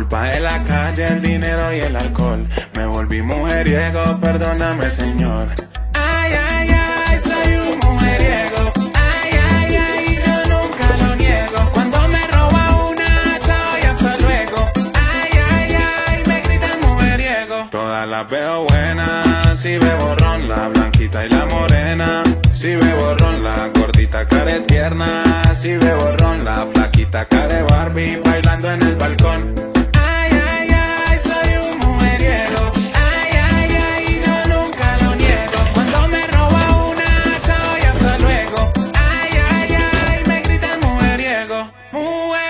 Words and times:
culpa 0.00 0.22
de 0.30 0.40
la 0.40 0.62
calle, 0.62 1.04
el 1.04 1.20
dinero 1.20 1.74
y 1.74 1.80
el 1.80 1.94
alcohol. 1.94 2.46
Me 2.72 2.86
volví 2.86 3.20
mujeriego, 3.20 4.02
perdóname, 4.18 4.90
señor. 4.90 5.48
Ay, 5.92 6.32
ay, 6.48 6.68
ay, 6.70 7.18
soy 7.22 7.50
un 7.56 7.78
mujeriego. 7.84 8.72
Ay, 8.94 9.30
ay, 9.52 9.76
ay, 9.76 10.18
yo 10.24 10.36
nunca 10.52 10.86
lo 11.00 11.16
niego. 11.16 11.70
Cuando 11.74 12.08
me 12.08 12.26
roba 12.28 12.62
una, 12.88 13.38
chao 13.46 13.72
y 13.82 13.86
hasta 13.92 14.16
luego. 14.24 14.58
Ay, 14.94 15.30
ay, 15.50 15.76
ay, 16.08 16.22
me 16.26 16.40
gritan 16.40 16.80
mujeriego. 16.80 17.68
Todas 17.70 18.08
las 18.08 18.30
veo 18.30 18.64
buenas, 18.64 19.60
si 19.60 19.76
bebo 19.76 20.14
ron, 20.14 20.48
la 20.48 20.68
blanquita 20.68 21.26
y 21.26 21.28
la 21.28 21.44
morena. 21.44 22.24
Si 22.54 22.74
bebo 22.74 23.14
ron, 23.18 23.42
la 23.42 23.68
gordita 23.74 24.26
care 24.26 24.60
tierna. 24.60 25.24
Si 25.54 25.76
bebo 25.76 26.16
ron, 26.16 26.42
la 26.42 26.66
flaquita 26.72 27.26
care 27.26 27.62
Barbie 27.64 28.18
bailando 28.24 28.70
en 28.70 28.82
el 28.82 28.96
balcón. 28.96 29.09
who 41.92 42.49